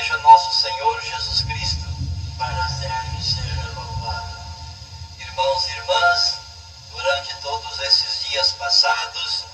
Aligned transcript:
seja 0.00 0.16
nosso 0.18 0.50
Senhor 0.62 1.02
Jesus 1.02 1.42
Cristo. 1.42 1.84
Para 2.38 2.68
sempre 2.68 3.22
seja 3.22 3.70
louvado. 3.74 4.40
Irmãos 5.18 5.66
e 5.66 5.70
irmãs, 5.72 6.36
durante 6.90 7.36
todos 7.42 7.78
esses 7.80 8.30
dias 8.30 8.52
passados, 8.52 9.44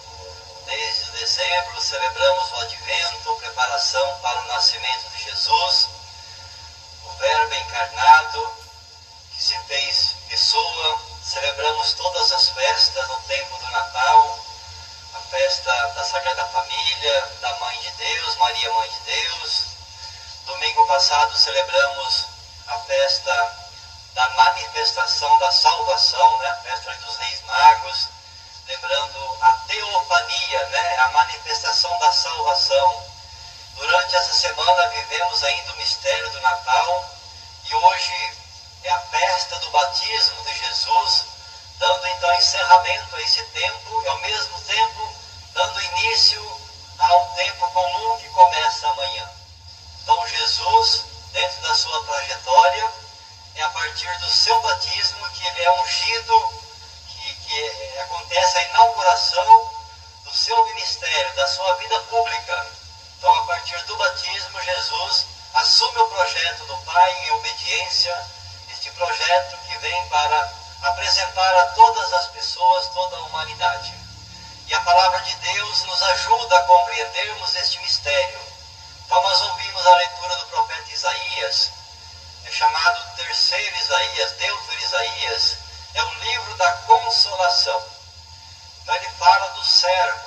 desde 0.64 1.10
dezembro, 1.18 1.80
celebramos 1.80 2.52
o 2.52 2.60
advento, 2.60 3.34
preparação 3.40 4.18
para 4.22 4.40
o 4.42 4.46
nascimento 4.46 5.10
de 5.16 5.24
Jesus, 5.24 5.88
o 7.06 7.12
Verbo 7.18 7.54
encarnado, 7.54 8.52
que 9.34 9.42
se 9.42 9.58
fez 9.66 10.14
pessoa. 10.28 11.00
Celebramos 11.24 11.92
todas 11.94 12.32
as 12.32 12.50
festas 12.50 13.08
no 13.08 13.16
tempo 13.22 13.58
do 13.58 13.70
Natal, 13.72 14.38
a 15.12 15.18
festa 15.22 15.72
da 15.88 16.04
Sagrada 16.04 16.46
Família, 16.46 17.32
da 17.40 17.52
Mãe 17.56 17.80
de 17.80 17.90
Deus, 17.90 18.36
Maria 18.36 18.72
Mãe 18.74 18.88
de 18.90 19.00
Deus. 19.00 19.65
Domingo 20.46 20.86
passado 20.86 21.36
celebramos 21.36 22.24
a 22.68 22.78
festa 22.78 23.56
da 24.14 24.28
manifestação 24.30 25.38
da 25.40 25.50
salvação, 25.50 26.38
né? 26.38 26.60
festa 26.62 26.94
dos 27.04 27.16
Reis 27.16 27.42
Magos, 27.42 28.08
lembrando 28.68 29.38
a 29.42 29.52
teofania, 29.66 30.68
né? 30.68 30.98
a 30.98 31.08
manifestação 31.08 31.98
da 31.98 32.12
salvação. 32.12 33.04
Durante 33.74 34.14
essa 34.14 34.32
semana 34.34 34.88
vivemos 34.90 35.42
ainda 35.42 35.72
o 35.72 35.76
mistério 35.78 36.30
do 36.30 36.40
Natal 36.40 37.04
e 37.64 37.74
hoje 37.74 38.38
é 38.84 38.90
a 38.90 39.00
festa 39.00 39.58
do 39.58 39.70
batismo 39.70 40.44
de 40.44 40.58
Jesus, 40.58 41.24
dando 41.80 42.06
então 42.06 42.32
encerramento 42.34 43.16
a 43.16 43.22
esse 43.22 43.42
tempo 43.46 44.02
e 44.04 44.08
ao 44.08 44.18
mesmo 44.20 44.60
tempo 44.60 45.16
dando 45.54 45.82
início 45.82 46.60
ao 47.00 47.34
tempo 47.34 47.68
comum 47.72 48.16
que 48.18 48.28
começa 48.28 48.88
amanhã. 48.90 49.35
Então 50.06 50.24
Jesus, 50.28 51.04
dentro 51.32 51.62
da 51.62 51.74
sua 51.74 52.04
trajetória, 52.04 52.92
é 53.56 53.62
a 53.62 53.70
partir 53.70 54.18
do 54.18 54.30
seu 54.30 54.62
batismo 54.62 55.28
que 55.30 55.44
ele 55.44 55.62
é 55.64 55.72
ungido, 55.82 56.62
que, 57.08 57.34
que 57.34 57.98
acontece 57.98 58.56
a 58.56 58.62
inauguração 58.62 59.74
do 60.22 60.32
seu 60.32 60.64
ministério, 60.66 61.34
da 61.34 61.48
sua 61.48 61.74
vida 61.74 61.98
pública. 62.02 62.66
Então, 63.18 63.34
a 63.34 63.46
partir 63.46 63.82
do 63.82 63.96
batismo, 63.96 64.62
Jesus 64.62 65.26
assume 65.54 65.98
o 65.98 66.06
projeto 66.06 66.66
do 66.66 66.76
Pai 66.84 67.12
em 67.24 67.30
obediência, 67.32 68.16
este 68.70 68.92
projeto 68.92 69.58
que 69.66 69.76
vem 69.78 70.08
para 70.08 70.52
apresentar 70.82 71.52
a 71.62 71.64
todas 71.72 72.12
as 72.12 72.28
pessoas, 72.28 72.86
toda 72.94 73.16
a 73.16 73.22
humanidade. 73.22 73.92
E 74.68 74.74
a 74.74 74.80
palavra 74.82 75.18
de 75.22 75.34
Deus 75.34 75.82
nos 75.82 76.00
ajuda 76.00 76.58
a 76.58 76.62
compreendermos 76.62 77.56
este 77.56 77.80
mistério. 77.80 78.40
Então, 79.04 79.22
nós 79.22 79.40
ouvimos 79.40 79.65
a 79.90 79.96
leitura 79.96 80.36
do 80.36 80.46
profeta 80.46 80.92
Isaías, 80.92 81.70
é 82.44 82.50
chamado 82.50 83.16
Terceiro 83.16 83.76
Isaías, 83.76 84.32
Deutero 84.32 84.80
Isaías, 84.82 85.56
é 85.94 86.02
o 86.02 86.14
livro 86.20 86.54
da 86.56 86.72
consolação. 86.72 87.82
Então, 88.82 88.94
ele 88.96 89.08
fala 89.10 89.48
do 89.48 89.64
servo, 89.64 90.25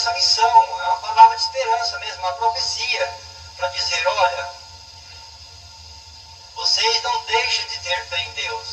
essa 0.00 0.12
missão, 0.14 0.80
é 0.80 0.84
uma 0.84 0.96
palavra 0.96 1.36
de 1.36 1.42
esperança 1.42 1.98
mesmo, 1.98 2.20
uma 2.20 2.32
profecia, 2.32 3.14
para 3.54 3.68
dizer, 3.68 4.06
olha, 4.08 4.50
vocês 6.54 7.02
não 7.02 7.22
deixem 7.26 7.66
de 7.66 7.78
ter 7.80 8.06
fé 8.06 8.18
em 8.22 8.32
Deus. 8.32 8.66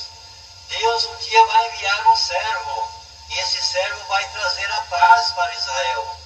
Deus 0.69 1.05
um 1.05 1.15
dia 1.17 1.45
vai 1.47 1.67
enviar 1.67 2.07
um 2.07 2.15
servo, 2.15 2.89
e 3.27 3.39
esse 3.39 3.61
servo 3.61 4.07
vai 4.07 4.25
trazer 4.29 4.71
a 4.71 4.81
paz 4.83 5.31
para 5.31 5.53
Israel, 5.53 6.17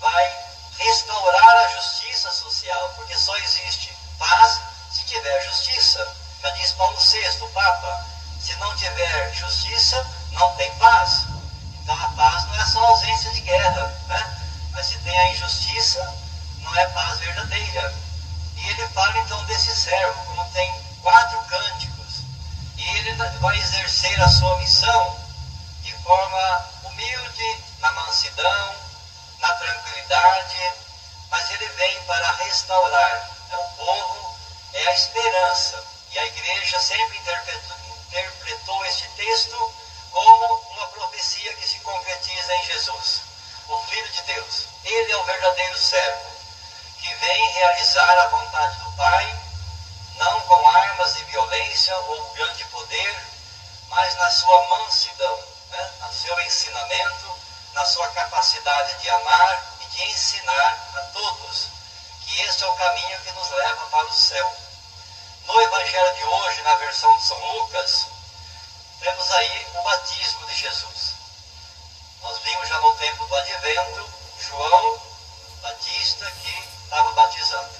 vai 0.00 0.44
restaurar 0.76 1.56
a 1.64 1.68
justiça 1.68 2.30
social, 2.30 2.92
porque 2.96 3.16
só 3.16 3.34
existe 3.38 3.96
paz 4.18 4.60
se 4.92 5.04
tiver 5.04 5.40
justiça. 5.40 6.16
Já 6.42 6.50
diz 6.50 6.72
Paulo 6.72 6.98
VI, 6.98 7.40
o 7.40 7.48
Papa, 7.48 8.06
se 8.42 8.54
não 8.56 8.76
tiver 8.76 9.32
justiça, 9.32 10.06
não 10.32 10.54
tem 10.56 10.70
paz. 10.76 11.23
Então 11.84 12.02
a 12.02 12.08
paz 12.08 12.46
não 12.46 12.54
é 12.54 12.64
só 12.64 12.82
ausência 12.86 13.30
de 13.32 13.42
guerra, 13.42 13.94
né? 14.08 14.40
mas 14.72 14.86
se 14.86 14.98
tem 15.00 15.18
a 15.18 15.32
injustiça, 15.32 16.14
não 16.60 16.74
é 16.76 16.86
paz 16.88 17.18
verdadeira. 17.18 17.94
E 18.56 18.68
ele 18.70 18.88
fala 18.88 19.18
então 19.18 19.44
desse 19.44 19.76
servo, 19.76 20.24
como 20.24 20.50
tem 20.52 20.74
quatro 21.02 21.38
cânticos, 21.42 22.22
e 22.78 22.88
ele 22.88 23.12
vai 23.38 23.58
exercer 23.58 24.18
a 24.22 24.30
sua 24.30 24.56
missão 24.56 25.14
de 25.82 25.92
forma 25.98 26.64
humilde, 26.84 27.64
na 27.80 27.92
mansidão, 27.92 28.74
na 29.40 29.52
tranquilidade, 29.52 30.72
mas 31.30 31.50
ele 31.50 31.68
vem 31.68 32.02
para 32.04 32.32
restaurar. 32.44 33.30
É 33.50 33.56
o 33.58 33.64
povo, 33.76 34.34
é 34.72 34.86
a 34.88 34.94
esperança. 34.94 35.84
E 36.12 36.18
a 36.18 36.26
igreja 36.28 36.80
sempre 36.80 37.18
interpretou, 37.18 37.76
interpretou 38.08 38.86
este 38.86 39.06
texto 39.08 39.74
como 40.10 40.63
concretiza 41.84 42.54
em 42.54 42.64
Jesus, 42.64 43.20
o 43.68 43.78
Filho 43.82 44.08
de 44.08 44.22
Deus. 44.22 44.66
Ele 44.82 45.12
é 45.12 45.16
o 45.16 45.24
verdadeiro 45.24 45.78
servo, 45.78 46.30
que 46.98 47.14
vem 47.14 47.50
realizar 47.52 48.18
a 48.18 48.26
vontade 48.28 48.78
do 48.80 48.92
Pai, 48.92 49.38
não 50.16 50.40
com 50.40 50.68
armas 50.68 51.14
de 51.14 51.24
violência 51.24 51.96
ou 51.96 52.34
grande 52.34 52.64
poder, 52.64 53.24
mas 53.88 54.14
na 54.16 54.30
sua 54.30 54.68
mansidão, 54.68 55.38
né? 55.70 55.92
no 56.00 56.12
seu 56.12 56.40
ensinamento, 56.40 57.38
na 57.74 57.84
sua 57.84 58.08
capacidade 58.08 58.94
de 59.00 59.10
amar 59.10 59.76
e 59.80 59.84
de 59.86 60.04
ensinar 60.04 60.88
a 60.96 61.00
todos 61.12 61.68
que 62.24 62.40
este 62.40 62.64
é 62.64 62.66
o 62.66 62.74
caminho 62.76 63.20
que 63.20 63.32
nos 63.32 63.50
leva 63.50 63.86
para 63.86 64.06
o 64.06 64.12
céu. 64.12 64.56
No 65.46 65.60
Evangelho 65.60 66.14
de 66.14 66.24
hoje, 66.24 66.62
na 66.62 66.74
versão 66.76 67.16
de 67.18 67.24
São 67.24 67.38
Lucas, 67.52 68.06
temos 69.00 69.30
aí 69.32 69.66
o 69.74 69.82
batismo 69.82 70.46
de 70.46 70.56
Jesus. 70.56 70.93
Vimos 72.54 72.68
já 72.68 72.80
no 72.80 72.94
tempo 72.94 73.26
do 73.26 73.34
advento 73.34 74.08
João 74.38 75.02
Batista 75.60 76.30
que 76.40 76.68
estava 76.84 77.10
batizando. 77.10 77.74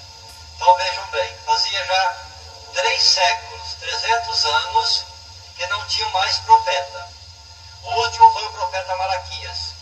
Então 0.53 0.75
vejam 0.75 1.05
bem, 1.11 1.37
fazia 1.45 1.85
já 1.85 2.27
três 2.73 3.01
séculos, 3.01 3.73
300 3.79 4.45
anos, 4.45 5.05
que 5.55 5.65
não 5.67 5.87
tinham 5.87 6.09
mais 6.09 6.39
profeta. 6.39 7.09
O 7.83 7.89
último 7.89 8.29
foi 8.33 8.45
o 8.47 8.51
profeta 8.51 8.97
Malaquias. 8.97 9.73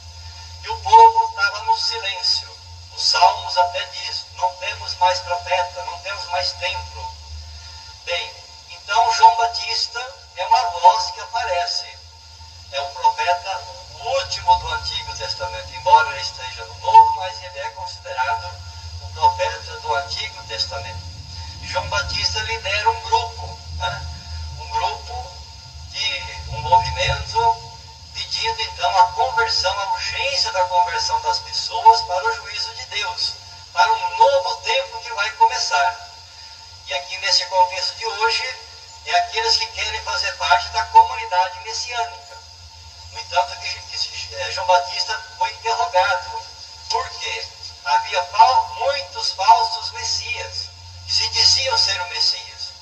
E 0.63 0.69
o 0.69 0.79
povo 0.81 1.29
estava 1.29 1.63
no 1.63 1.75
silêncio. 1.75 2.55
Os 2.95 3.03
salmos 3.03 3.57
até 3.57 3.83
diz, 3.85 4.25
não 4.35 4.53
temos 4.57 4.93
mais 4.97 5.19
profeta, 5.21 5.85
não 5.85 5.97
temos 6.01 6.25
mais 6.25 6.51
templo. 6.53 7.12
João 44.51 44.67
Batista 44.67 45.19
foi 45.37 45.51
interrogado. 45.51 46.41
Por 46.89 47.09
quê? 47.19 47.47
Havia 47.85 48.21
muitos 48.79 49.31
falsos 49.31 49.91
messias, 49.91 50.69
que 51.05 51.13
se 51.13 51.27
diziam 51.29 51.77
ser 51.77 51.99
o 52.01 52.09
Messias. 52.09 52.73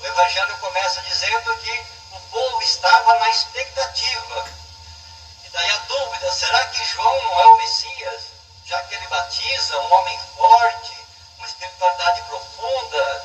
O 0.00 0.06
Evangelho 0.06 0.56
começa 0.58 1.00
dizendo 1.02 1.56
que 1.58 1.82
o 2.12 2.20
povo 2.30 2.62
estava 2.62 3.18
na 3.18 3.28
expectativa. 3.30 4.44
E 5.44 5.48
daí 5.50 5.70
a 5.70 5.76
dúvida, 5.88 6.32
será 6.32 6.66
que 6.66 6.84
João 6.84 7.22
não 7.22 7.40
é 7.40 7.46
o 7.46 7.56
Messias? 7.56 8.22
Já 8.66 8.82
que 8.82 8.94
ele 8.94 9.06
batiza 9.08 9.78
um 9.78 9.92
homem 9.92 10.18
forte, 10.36 11.06
uma 11.38 11.46
espiritualidade 11.46 12.22
profunda, 12.22 13.24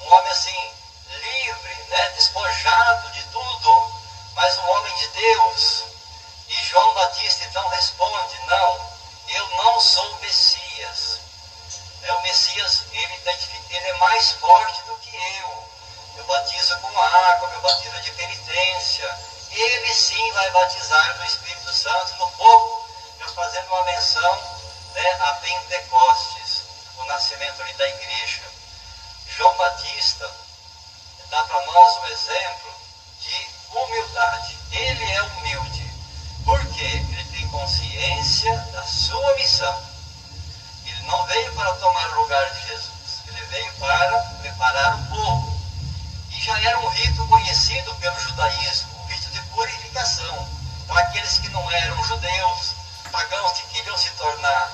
um 0.00 0.12
homem 0.12 0.32
assim 0.32 0.72
livre, 1.08 1.74
né, 1.88 2.08
despojado 2.16 3.10
de 3.12 3.22
tudo, 3.24 3.92
mas 4.34 4.58
um 4.58 4.70
homem 4.70 4.94
de 4.96 5.08
Deus. 5.08 5.61
Ele 13.82 13.90
é 13.90 13.98
mais 13.98 14.30
forte 14.32 14.80
do 14.82 14.96
que 14.98 15.16
eu. 15.16 15.68
Eu 16.16 16.24
batizo 16.24 16.78
com 16.78 17.00
água, 17.00 17.50
eu 17.52 17.60
batizo 17.60 18.00
de 18.00 18.12
penitência. 18.12 19.18
Ele 19.50 19.92
sim 19.92 20.32
vai 20.32 20.50
batizar 20.52 21.18
do 21.18 21.24
Espírito 21.24 21.72
Santo 21.72 22.14
no 22.16 22.28
fogo, 22.30 22.88
eu 23.18 23.28
fazendo 23.34 23.66
uma 23.66 23.82
menção 23.84 24.34
né, 24.94 25.12
a 25.20 25.32
Pentecostes, 25.34 26.62
o 26.96 27.04
nascimento 27.06 27.60
ali 27.60 27.72
da 27.72 27.88
igreja. 27.88 28.42
João 29.36 29.56
Batista 29.56 30.30
dá 31.28 31.42
para 31.42 31.66
nós 31.66 31.96
um 31.96 32.06
exemplo 32.06 32.74
de 33.18 33.48
humildade. 33.74 34.58
Ele 34.70 35.12
é 35.12 35.22
humilde. 35.22 35.92
porque 36.44 36.82
Ele 36.84 37.24
tem 37.36 37.48
consciência 37.48 38.56
da 38.72 38.84
sua 38.84 39.34
missão. 39.34 39.82
Ele 40.86 41.02
não 41.02 41.26
veio 41.26 41.52
para 41.54 41.72
tomar 41.74 42.10
o 42.10 42.22
lugar 42.22 42.48
de 42.50 42.61
veio 43.52 43.72
para 43.74 44.18
preparar 44.40 44.94
o 44.94 45.06
povo. 45.08 45.60
E 46.30 46.40
já 46.42 46.58
era 46.62 46.78
um 46.80 46.88
rito 46.88 47.28
conhecido 47.28 47.94
pelo 47.96 48.18
judaísmo, 48.18 48.98
o 49.02 49.06
rito 49.08 49.28
de 49.28 49.42
purificação. 49.42 50.48
Então 50.82 50.96
aqueles 50.96 51.38
que 51.38 51.50
não 51.50 51.70
eram 51.70 52.02
judeus, 52.02 52.74
pagãos 53.10 53.52
que 53.52 53.66
queriam 53.74 53.98
se 53.98 54.10
tornar, 54.12 54.72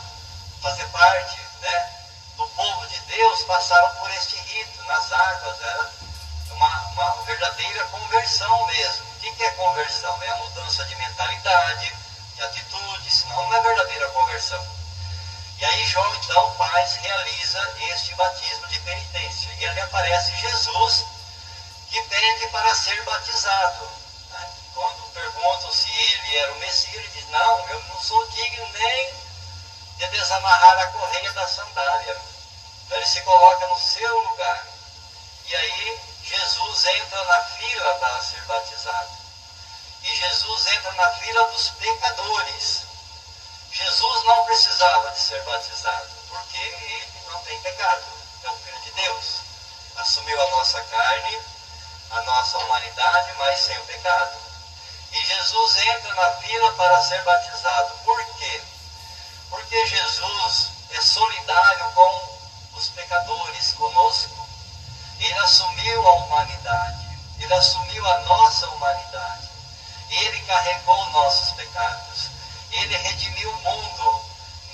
fazer 0.63 0.87
parte 0.91 1.41
né, 1.61 1.91
do 2.37 2.47
povo 2.47 2.87
de 2.87 3.01
Deus, 3.01 3.43
passaram 3.43 3.91
por 3.97 4.11
este 4.13 4.37
rito 4.37 4.85
nas 4.85 5.13
águas. 5.13 5.61
Era 5.61 5.91
uma, 6.53 6.79
uma 6.93 7.23
verdadeira 7.25 7.85
conversão 7.87 8.67
mesmo. 8.67 9.07
O 9.09 9.19
que 9.19 9.43
é 9.43 9.51
conversão? 9.51 10.23
É 10.23 10.31
a 10.31 10.37
mudança 10.37 10.85
de 10.85 10.95
mentalidade, 10.95 11.93
de 12.37 12.43
atitude, 12.43 13.11
senão 13.11 13.45
não 13.45 13.57
é 13.57 13.61
verdadeira 13.61 14.09
conversão. 14.11 14.79
E 15.59 15.65
aí 15.65 15.85
João 15.89 16.15
então 16.15 16.55
faz, 16.55 16.95
realiza 16.95 17.75
este 17.91 18.15
batismo 18.15 18.68
penitência. 18.89 19.53
E 19.59 19.67
ali 19.67 19.81
aparece 19.81 20.35
Jesus 20.37 21.05
que 21.91 22.01
pede 22.03 22.47
para 22.49 22.75
ser 22.75 23.03
batizado. 23.05 23.85
Né? 24.31 24.51
Quando 24.75 25.13
perguntam 25.13 25.73
se 25.73 25.91
ele 25.91 26.37
era 26.37 26.53
o 26.53 26.59
Messias, 26.59 26.95
ele 26.95 27.09
diz, 27.09 27.29
não, 27.29 27.69
eu 27.69 27.83
não 27.85 28.01
sou 28.01 28.27
digno 28.31 28.69
nem 28.73 29.15
de 29.99 30.07
desamarrar 30.09 30.79
a 30.79 30.87
correia 30.87 31.33
da 31.33 31.47
sandália. 31.47 32.17
Então 32.87 32.97
ele 32.97 33.07
se 33.07 33.21
coloca 33.23 33.67
no 33.67 33.79
seu 33.79 34.19
lugar. 34.21 34.67
E 35.47 35.57
aí 35.57 36.01
Jesus 36.25 36.85
entra 36.85 37.25
na 37.25 37.43
fila 37.43 37.95
para 37.97 38.23
ser 38.23 38.43
batizado. 38.43 39.19
E 40.03 40.15
Jesus 40.15 40.67
entra 40.67 40.93
na 40.93 41.11
fila 41.11 41.45
dos 41.51 41.69
pecadores. 41.71 42.83
Jesus 43.73 44.25
não 44.25 44.45
precisava 44.45 45.11
de 45.11 45.19
ser 45.21 45.43
batizado, 45.43 46.09
porque 46.29 46.59
ele 46.59 47.23
não 47.27 47.39
tem 47.45 47.61
pecado. 47.61 48.05
É 48.45 48.51
o 48.51 48.57
Deus. 49.03 49.41
Assumiu 49.97 50.41
a 50.41 50.51
nossa 50.51 50.83
carne, 50.83 51.39
a 52.11 52.23
nossa 52.23 52.59
humanidade, 52.59 53.33
mas 53.39 53.61
sem 53.61 53.79
o 53.79 53.85
pecado. 53.87 54.39
E 55.13 55.25
Jesus 55.25 55.77
entra 55.77 56.15
na 56.15 56.31
fila 56.33 56.73
para 56.73 57.03
ser 57.03 57.23
batizado. 57.23 57.95
Por 58.05 58.25
quê? 58.37 58.63
Porque 59.51 59.87
Jesus 59.87 60.71
é 60.91 61.01
solidário 61.01 61.93
com 61.93 62.29
os 62.75 62.89
pecadores, 62.89 63.73
conosco. 63.75 64.49
Ele 65.21 65.39
assumiu 65.39 66.09
a 66.09 66.13
humanidade. 66.15 67.19
Ele 67.39 67.55
assumiu 67.55 68.07
a 68.07 68.19
nossa 68.21 68.69
humanidade. 68.69 69.49
Ele 70.11 70.41
carregou 70.43 71.11
nossos 71.11 71.53
pecados. 71.53 72.31
Ele 72.73 72.97
redimiu 72.97 73.51
o 73.51 73.63
mundo. 73.63 74.25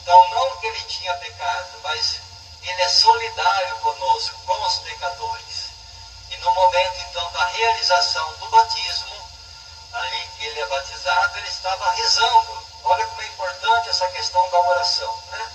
Então, 0.01 0.31
não 0.31 0.57
que 0.57 0.67
ele 0.67 0.81
tinha 0.85 1.15
pecado, 1.15 1.81
mas 1.83 2.24
ele 2.71 2.83
é 2.83 2.89
solidário 2.89 3.77
conosco, 3.77 4.39
com 4.47 4.67
os 4.67 4.79
pecadores. 4.79 5.71
E 6.31 6.37
no 6.39 6.51
momento, 6.53 7.01
então, 7.09 7.31
da 7.33 7.45
realização 7.47 8.33
do 8.35 8.49
batismo, 8.49 9.31
ali 9.93 10.29
que 10.37 10.47
ele 10.47 10.61
é 10.61 10.67
batizado, 10.67 11.39
ele 11.39 11.49
estava 11.49 11.91
rezando. 11.93 12.67
Olha 12.85 13.07
como 13.07 13.23
é 13.23 13.27
importante 13.27 13.89
essa 13.89 14.09
questão 14.09 14.49
da 14.51 14.61
oração. 14.61 15.23
Né? 15.31 15.53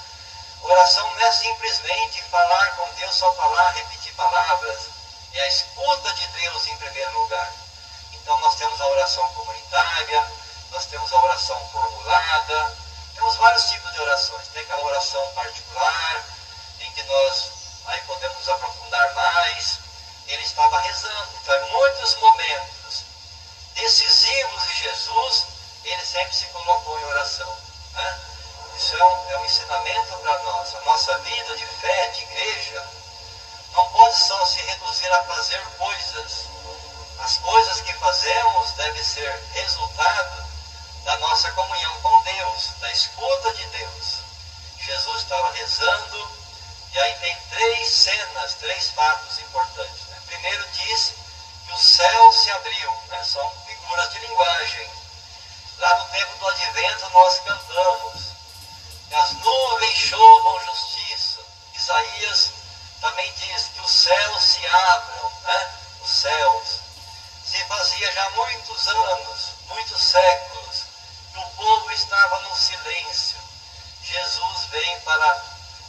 Oração 0.62 1.10
não 1.10 1.22
é 1.26 1.32
simplesmente 1.32 2.24
falar 2.24 2.76
com 2.76 2.94
Deus, 2.94 3.16
só 3.16 3.34
falar, 3.34 3.72
repetir 3.72 4.14
palavras. 4.14 4.80
É 5.34 5.42
a 5.42 5.48
escuta 5.48 6.14
de 6.14 6.28
Deus 6.28 6.68
em 6.68 6.78
primeiro 6.78 7.20
lugar. 7.20 7.54
Então 8.14 8.40
nós 8.40 8.56
temos 8.56 8.80
a 8.82 8.88
oração 8.88 9.28
comunitária, 9.34 10.32
nós 10.72 10.86
temos 10.86 11.12
a 11.12 11.24
oração 11.24 11.70
formulada, 11.70 12.78
temos 13.16 13.36
vários 13.36 13.64
tipos 13.70 13.92
de 13.94 14.00
orações. 14.02 14.48
Tem 14.50 14.62
aquela 14.64 14.84
oração 14.84 15.28
particular, 15.34 16.24
que 17.04 17.08
nós 17.08 17.59
do 57.00 57.06
advento 57.06 57.10
nós 57.14 57.40
cantamos, 57.40 58.22
as 59.12 59.32
nuvens 59.34 59.98
chovam 59.98 60.66
justiça. 60.66 61.40
Isaías 61.74 62.52
também 63.02 63.34
diz 63.34 63.68
que 63.74 63.82
os 63.82 63.92
céus 63.92 64.44
se 64.44 64.68
abram, 64.68 65.32
né? 65.44 65.74
os 66.02 66.10
céus. 66.10 66.80
Se 67.46 67.58
fazia 67.66 68.12
já 68.12 68.30
muitos 68.32 68.88
anos, 68.88 69.40
muitos 69.68 70.02
séculos, 70.02 70.84
que 71.32 71.40
o 71.40 71.50
povo 71.52 71.92
estava 71.92 72.40
no 72.42 72.56
silêncio. 72.56 73.38
Jesus 74.04 74.66
vem 74.72 75.00
para 75.02 75.44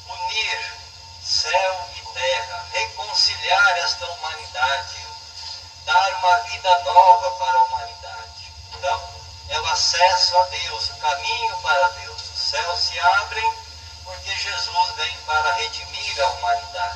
unir 0.09 0.75
céu 1.23 1.89
e 1.97 2.15
terra, 2.15 2.67
reconciliar 2.73 3.79
esta 3.79 4.07
humanidade, 4.07 5.07
dar 5.85 6.15
uma 6.15 6.37
vida 6.43 6.79
nova 6.85 7.31
para 7.33 7.59
a 7.59 7.63
humanidade. 7.65 8.53
Então, 8.73 9.10
é 9.51 9.61
o 9.61 9.67
acesso 9.67 10.37
a 10.39 10.43
Deus, 10.45 10.91
o 10.91 10.97
caminho 10.97 11.57
para 11.59 11.89
Deus. 11.89 12.23
Os 12.23 12.41
céus 12.41 12.81
se 12.81 12.99
abrem 12.99 13.53
porque 14.05 14.37
Jesus 14.37 14.91
vem 14.97 15.17
para 15.27 15.53
redimir 15.53 16.21
a 16.21 16.27
humanidade. 16.29 16.90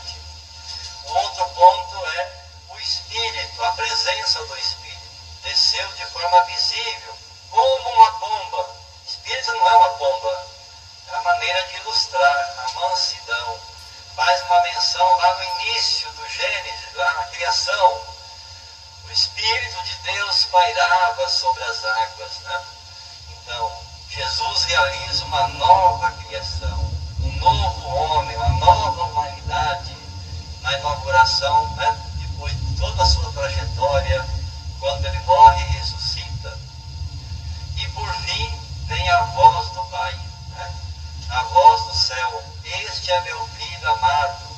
É 43.15 43.21
meu 43.21 43.47
filho 43.47 43.91
amado, 43.93 44.57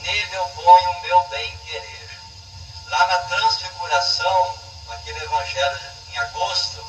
nele 0.00 0.34
eu 0.34 0.48
ponho 0.48 0.90
o 0.90 1.00
meu 1.02 1.20
bem-querer. 1.24 2.18
Lá 2.86 3.06
na 3.06 3.18
transfiguração, 3.18 4.58
naquele 4.88 5.22
evangelho 5.22 5.80
em 6.08 6.18
agosto, 6.18 6.82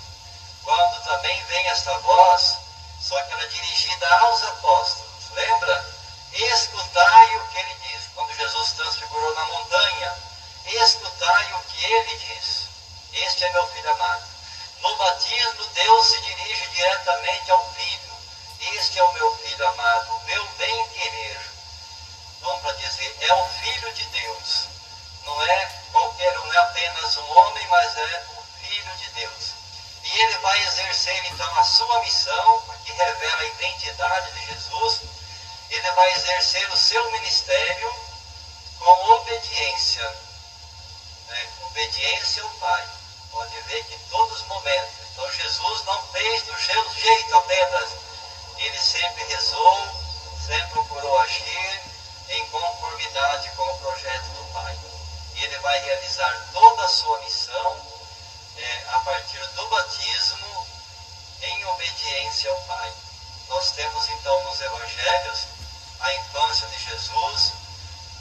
quando 0.63 1.03
também 1.03 1.43
vem 1.43 1.67
esta 1.67 1.97
voz, 1.97 2.57
só 3.01 3.21
que 3.23 3.33
ela 3.33 3.43
é 3.43 3.47
dirigida 3.47 4.07
aos 4.19 4.41
apóstolos. 4.43 5.31
Lembra? 5.31 5.85
Escutai 6.31 7.35
o 7.35 7.47
que 7.49 7.59
ele 7.59 7.75
diz. 7.89 8.01
Quando 8.13 8.33
Jesus 8.33 8.71
transfigurou 8.71 9.35
na 9.35 9.45
montanha, 9.47 10.15
escutai 10.65 11.53
o 11.55 11.59
que 11.63 11.85
ele 11.85 12.17
diz. 12.19 12.69
Este 13.11 13.43
é 13.43 13.51
meu 13.51 13.67
filho 13.67 13.91
amado. 13.91 14.23
No 14.81 14.95
batismo, 14.95 15.65
Deus 15.73 16.05
se 16.07 16.21
dirige 16.21 16.67
diretamente 16.67 17.51
ao 17.51 17.73
filho. 17.73 18.15
Este 18.77 18.99
é 18.99 19.03
o 19.03 19.13
meu 19.13 19.35
filho 19.35 19.67
amado, 19.67 20.14
é 23.27 23.33
o 23.33 23.49
filho 23.49 23.93
de 23.93 24.03
Deus. 24.05 24.67
Não 25.25 25.41
é 25.41 25.65
qualquer 25.91 26.39
um, 26.39 26.45
não 26.45 26.53
é 26.53 26.57
apenas 26.57 27.17
um 27.17 27.37
homem, 27.37 27.67
mas 27.67 27.97
é 27.97 28.25
o 28.37 28.43
filho 28.59 28.97
de 28.97 29.09
Deus. 29.09 29.53
E 30.03 30.19
ele 30.19 30.37
vai 30.37 30.61
exercer 30.63 31.25
então 31.25 31.59
a 31.59 31.63
sua 31.63 31.99
missão, 32.01 32.63
que 32.85 32.91
revela 32.91 33.41
a 33.41 33.45
identidade 33.45 34.31
de 34.33 34.45
Jesus. 34.45 35.01
Ele 35.71 35.91
vai 35.91 36.11
exercer 36.13 36.71
o 36.71 36.77
seu 36.77 37.11
ministério 37.11 37.95
com 38.77 39.11
obediência. 39.13 40.07
Né? 41.27 41.49
Obediência 41.63 42.43
ao 42.43 42.49
Pai. 42.49 42.87
Pode 43.31 43.61
ver 43.61 43.83
que 43.85 43.95
em 43.95 44.09
todos 44.09 44.41
os 44.41 44.47
momentos. 44.47 44.93
Então 45.11 45.31
Jesus 45.31 45.83
não 45.85 46.07
fez 46.09 46.43
do 46.43 46.61
seu 46.61 46.93
jeito 46.93 47.37
apenas. 47.37 47.89
Ele 48.57 48.77
sempre 48.77 49.23
rezou, 49.25 49.89
sempre 50.45 50.71
procurou 50.71 51.19
agir 51.21 51.84
conformidade 52.55 53.49
com 53.49 53.63
o 53.63 53.77
projeto 53.79 54.27
do 54.29 54.53
Pai. 54.53 54.77
E 55.35 55.43
ele 55.43 55.57
vai 55.57 55.77
realizar 55.79 56.47
toda 56.53 56.85
a 56.85 56.89
sua 56.89 57.19
missão 57.19 57.81
é, 58.57 58.85
a 58.93 58.99
partir 58.99 59.45
do 59.47 59.67
batismo 59.67 60.67
em 61.41 61.65
obediência 61.65 62.49
ao 62.49 62.61
Pai. 62.61 62.93
Nós 63.49 63.71
temos 63.71 64.07
então 64.09 64.43
nos 64.43 64.61
evangelhos 64.61 65.47
a 65.99 66.13
infância 66.13 66.67
de 66.69 66.79
Jesus, 66.79 67.51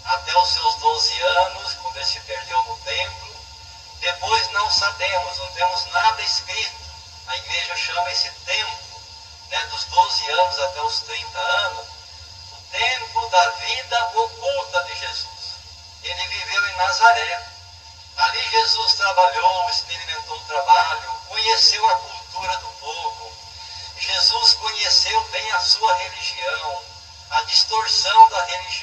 até 0.04 0.36
os 0.36 0.48
seus 0.48 0.74
12 0.76 1.22
anos, 1.22 1.74
quando 1.74 1.96
ele 1.96 2.06
se 2.06 2.20
perdeu 2.20 2.62
no 2.64 2.76
templo. 2.78 3.36
Depois 4.00 4.50
não 4.50 4.70
sabemos, 4.70 5.38
não 5.38 5.52
temos 5.52 5.86
nada 5.86 6.22
escrito. 6.22 6.84
A 7.28 7.36
igreja 7.36 7.76
chama 7.76 8.10
esse 8.10 8.30
tempo, 8.30 9.00
né, 9.50 9.66
dos 9.66 9.84
12 9.84 10.30
anos 10.32 10.58
até 10.58 10.82
os 10.82 11.00
30 11.00 11.38
anos, 11.38 11.93
tempo 12.74 13.28
da 13.28 13.50
vida 13.50 14.10
oculta 14.14 14.82
de 14.82 14.98
Jesus. 14.98 15.54
Ele 16.02 16.26
viveu 16.26 16.68
em 16.68 16.76
Nazaré. 16.76 17.42
Ali 18.16 18.50
Jesus 18.50 18.94
trabalhou, 18.94 19.70
experimentou 19.70 20.36
o 20.36 20.44
trabalho, 20.44 21.12
conheceu 21.28 21.88
a 21.88 21.98
cultura 21.98 22.56
do 22.58 22.68
povo. 22.80 23.32
Jesus 23.98 24.54
conheceu 24.54 25.20
bem 25.30 25.52
a 25.52 25.60
sua 25.60 25.94
religião, 25.94 26.82
a 27.30 27.42
distorção 27.42 28.28
da 28.30 28.44
religião, 28.44 28.73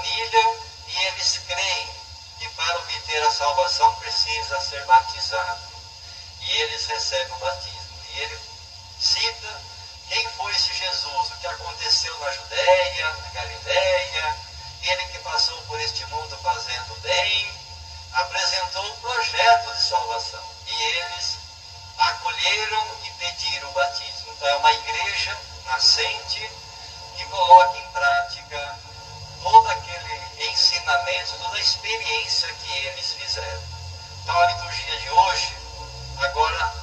família, 0.00 0.56
e 0.88 1.02
eles 1.04 1.40
creem 1.46 1.90
que 2.38 2.48
para 2.50 2.78
obter 2.78 3.22
a 3.22 3.30
salvação 3.30 3.94
precisa 3.96 4.60
ser 4.60 4.84
batizado. 4.86 5.60
E 6.40 6.52
eles 6.62 6.86
recebem 6.86 7.34
o 7.34 7.38
batismo. 7.38 8.00
E 8.14 8.20
ele 8.20 8.40
cita 8.98 9.60
quem 10.08 10.26
foi 10.30 10.52
esse 10.52 10.72
Jesus, 10.72 11.30
o 11.30 11.36
que 11.36 11.46
aconteceu 11.46 12.18
na 12.18 12.32
Judéia, 12.32 13.08
na 13.10 13.28
Galiléia, 13.28 14.36
ele 14.82 15.04
que 15.08 15.18
passou 15.18 15.60
por 15.62 15.78
este 15.80 16.04
mundo 16.06 16.36
fazendo 16.38 17.00
bem, 17.02 17.52
apresentou 18.14 18.84
um 18.86 18.96
projeto 19.00 19.74
de 19.74 19.82
salvação. 19.82 20.42
E 20.66 20.82
eles 20.82 21.38
acolheram 21.98 22.86
e 23.04 23.10
pediram 23.10 23.68
o 23.68 23.72
batismo. 23.72 24.32
Então 24.32 24.48
é 24.48 24.56
uma 24.56 24.72
igreja 24.72 25.38
nascente 25.66 26.50
que 27.16 27.24
coloca 27.26 27.78
em 27.78 27.90
prática 27.90 28.29
aquele 30.90 31.20
ensinamento, 31.20 31.34
toda 31.38 31.56
a 31.56 31.60
experiência 31.60 32.48
que 32.54 32.86
eles 32.86 33.12
fizeram. 33.12 33.60
Então 34.22 34.38
a 34.38 34.46
liturgia 34.46 34.96
de 34.98 35.10
hoje 35.10 35.56
agora 36.18 36.79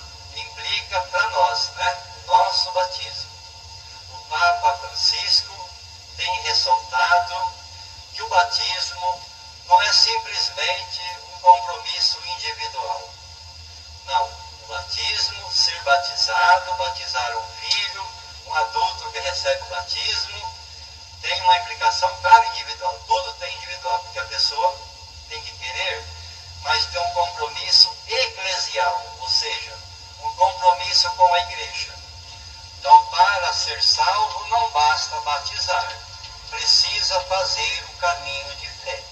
caminho 37.97 38.55
de 38.55 38.67
fé. 38.67 39.03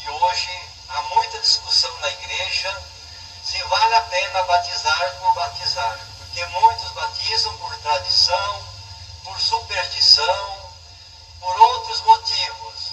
E 0.00 0.10
hoje 0.10 0.60
há 0.88 1.02
muita 1.02 1.38
discussão 1.38 1.92
na 2.00 2.08
igreja 2.10 2.82
se 3.44 3.62
vale 3.62 3.94
a 3.94 4.02
pena 4.02 4.42
batizar 4.42 5.14
por 5.20 5.34
batizar, 5.34 5.98
porque 6.18 6.44
muitos 6.46 6.90
batizam 6.92 7.56
por 7.58 7.76
tradição, 7.78 8.62
por 9.24 9.40
superstição, 9.40 10.70
por 11.40 11.58
outros 11.58 12.00
motivos, 12.02 12.92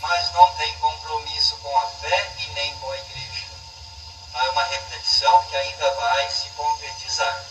mas 0.00 0.32
não 0.32 0.52
tem 0.54 0.76
compromisso 0.78 1.56
com 1.58 1.78
a 1.78 1.86
fé 1.86 2.34
e 2.38 2.46
nem 2.48 2.74
com 2.78 2.90
a 2.90 2.96
igreja. 2.96 3.46
É 4.34 4.48
uma 4.50 4.64
reflexão 4.64 5.44
que 5.44 5.56
ainda 5.56 5.90
vai 5.94 6.30
se 6.30 6.48
concretizar. 6.50 7.44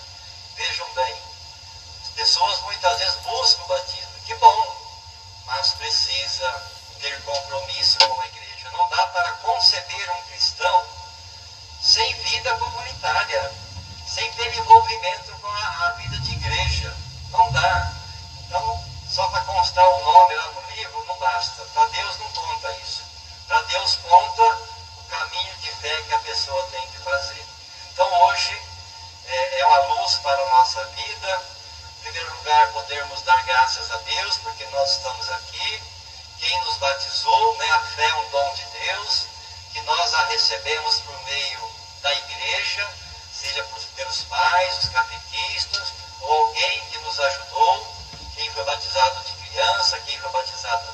Vejam 0.56 0.89
bem, 0.93 1.15
as 2.04 2.10
pessoas 2.10 2.60
muitas 2.62 2.98
vezes 3.00 3.15
buscam 3.22 3.63
o 3.63 3.67
batismo, 3.67 4.19
que 4.26 4.36
bom, 4.36 4.76
mas 5.45 5.72
precisa 5.76 6.70
ter 7.02 7.20
compromisso 7.24 7.98
com 7.98 8.22
a 8.22 8.28
igreja. 8.28 8.70
Não 8.72 8.88
dá 8.90 9.08
para 9.08 9.32
conceber 9.34 10.12
um 10.12 10.22
cristão 10.30 10.86
sem 11.82 12.14
vida 12.14 12.56
comunitária, 12.58 13.52
sem 14.08 14.32
ter 14.34 14.56
envolvimento 14.56 15.32
com 15.42 15.48
a, 15.48 15.88
a 15.88 15.92
vida 15.94 16.18
de 16.20 16.32
igreja. 16.34 16.96
Não 17.32 17.52
dá. 17.52 17.92
Então, 18.46 18.86
só 19.10 19.28
para 19.30 19.44
constar 19.46 19.88
o 19.88 20.04
nome 20.04 20.36
lá 20.36 20.48
no 20.52 20.76
livro 20.76 21.04
não 21.08 21.18
basta. 21.18 21.64
Para 21.74 21.86
Deus 21.88 22.18
não 22.20 22.32
conta 22.32 22.72
isso. 22.84 23.02
Para 23.48 23.62
Deus 23.64 23.96
conta 23.96 24.44
o 24.98 25.04
caminho 25.10 25.56
de 25.58 25.72
fé 25.72 26.02
que 26.04 26.14
a 26.14 26.20
pessoa 26.20 26.68
tem 26.72 26.88
que 26.88 27.00
fazer. 27.00 27.46
Então 27.92 28.22
hoje 28.26 28.62
é, 29.26 29.60
é 29.60 29.66
uma 29.66 29.80
luz 29.96 30.16
para 30.16 30.40
a 30.40 30.50
nossa 30.50 30.86
vida. 30.86 31.42
Em 31.98 32.04
primeiro 32.04 32.36
lugar, 32.36 32.72
podermos 32.74 33.22
dar 33.24 33.44
graças 33.44 33.92
a 33.92 33.98
Deus, 33.98 34.38
porque 34.38 34.66
nós 34.68 34.92
estamos 34.92 35.30
aqui. 35.32 35.51
Quem 36.52 36.60
nos 36.66 36.76
batizou, 36.80 37.58
né, 37.60 37.72
a 37.72 37.80
fé 37.80 38.06
é 38.06 38.14
um 38.16 38.30
dom 38.30 38.54
de 38.56 38.66
Deus, 38.66 39.26
que 39.72 39.80
nós 39.84 40.14
a 40.16 40.26
recebemos 40.26 41.00
por 41.00 41.18
meio 41.24 41.72
da 42.02 42.14
igreja, 42.14 42.90
seja 43.34 43.66
pelos 43.96 44.24
pais, 44.24 44.84
os 44.84 44.90
catequistas, 44.90 45.94
ou 46.20 46.30
alguém 46.30 46.86
que 46.92 46.98
nos 46.98 47.18
ajudou 47.22 47.88
quem 48.36 48.52
foi 48.52 48.66
batizado 48.66 49.24
de 49.24 49.32
criança, 49.48 49.98
quem 50.00 50.20
foi 50.20 50.30
batizado 50.30 50.90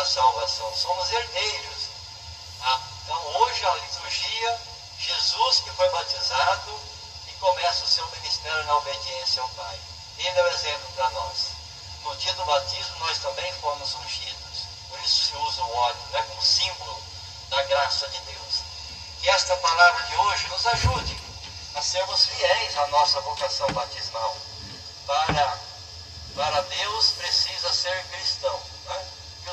da 0.00 0.06
salvação. 0.06 0.74
Somos 0.74 1.12
herdeiros. 1.12 1.90
Ah, 2.62 2.80
então 3.04 3.22
hoje 3.36 3.66
a 3.66 3.74
liturgia, 3.74 4.60
Jesus 4.98 5.60
que 5.60 5.70
foi 5.72 5.88
batizado 5.90 6.80
e 7.28 7.32
começa 7.32 7.84
o 7.84 7.88
seu 7.88 8.06
ministério 8.08 8.64
na 8.64 8.76
obediência 8.76 9.42
ao 9.42 9.48
Pai. 9.50 9.78
Ele 10.16 10.38
é 10.38 10.42
o 10.42 10.48
exemplo 10.48 10.88
para 10.94 11.10
nós. 11.10 11.48
No 12.02 12.16
dia 12.16 12.32
do 12.32 12.44
batismo 12.46 12.98
nós 13.00 13.18
também 13.18 13.52
fomos 13.60 13.94
ungidos. 13.94 14.64
Por 14.88 14.98
isso 15.00 15.26
se 15.26 15.36
usa 15.36 15.62
o 15.62 15.76
óleo 15.76 16.02
né, 16.12 16.22
como 16.28 16.42
símbolo 16.42 17.02
da 17.50 17.62
graça 17.64 18.08
de 18.08 18.20
Deus. 18.20 18.54
Que 19.20 19.28
esta 19.28 19.54
palavra 19.58 20.02
de 20.04 20.16
hoje 20.16 20.48
nos 20.48 20.66
ajude 20.66 21.20
a 21.74 21.82
sermos 21.82 22.24
fiéis 22.24 22.78
à 22.78 22.86
nossa 22.86 23.20
vocação 23.20 23.70
batismal. 23.74 24.34
Para, 25.06 25.58
para 26.34 26.62
Deus 26.62 27.12
precisa 27.12 27.70
ser 27.74 28.02
cristão. 28.06 28.69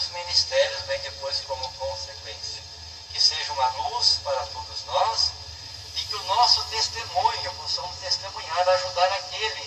Os 0.07 0.13
ministérios 0.13 0.83
vêm 0.83 0.99
depois 0.99 1.41
como 1.41 1.69
consequência. 1.73 2.63
Que 3.11 3.19
seja 3.19 3.51
uma 3.51 3.67
luz 3.89 4.19
para 4.23 4.39
todos 4.47 4.85
nós 4.85 5.31
e 5.95 5.99
que 5.99 6.15
o 6.15 6.23
nosso 6.23 6.63
testemunho 6.65 7.53
possamos 7.55 7.97
testemunhar, 7.97 8.69
ajudar 8.69 9.11
aqueles 9.13 9.66